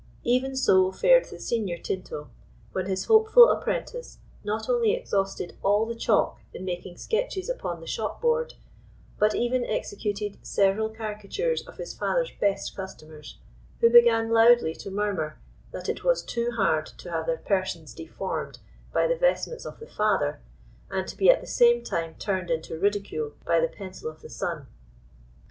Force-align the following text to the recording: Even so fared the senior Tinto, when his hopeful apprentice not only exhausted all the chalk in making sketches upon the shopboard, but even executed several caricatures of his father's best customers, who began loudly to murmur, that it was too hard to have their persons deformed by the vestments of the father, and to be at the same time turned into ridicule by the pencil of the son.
Even 0.23 0.55
so 0.55 0.91
fared 0.91 1.25
the 1.25 1.39
senior 1.39 1.77
Tinto, 1.77 2.27
when 2.71 2.87
his 2.87 3.05
hopeful 3.05 3.51
apprentice 3.51 4.17
not 4.43 4.67
only 4.67 4.95
exhausted 4.95 5.55
all 5.61 5.85
the 5.85 5.93
chalk 5.93 6.39
in 6.55 6.65
making 6.65 6.97
sketches 6.97 7.47
upon 7.51 7.79
the 7.79 7.85
shopboard, 7.85 8.55
but 9.19 9.35
even 9.35 9.63
executed 9.63 10.39
several 10.41 10.89
caricatures 10.89 11.61
of 11.67 11.77
his 11.77 11.93
father's 11.95 12.31
best 12.39 12.75
customers, 12.75 13.37
who 13.79 13.91
began 13.91 14.31
loudly 14.31 14.73
to 14.73 14.89
murmur, 14.89 15.37
that 15.69 15.87
it 15.87 16.03
was 16.03 16.23
too 16.23 16.49
hard 16.49 16.87
to 16.87 17.11
have 17.11 17.27
their 17.27 17.37
persons 17.37 17.93
deformed 17.93 18.57
by 18.91 19.05
the 19.05 19.15
vestments 19.15 19.65
of 19.67 19.77
the 19.79 19.85
father, 19.85 20.39
and 20.89 21.05
to 21.07 21.15
be 21.15 21.29
at 21.29 21.41
the 21.41 21.45
same 21.45 21.83
time 21.83 22.15
turned 22.15 22.49
into 22.49 22.75
ridicule 22.79 23.33
by 23.45 23.59
the 23.59 23.67
pencil 23.69 24.09
of 24.09 24.23
the 24.23 24.29
son. 24.31 24.65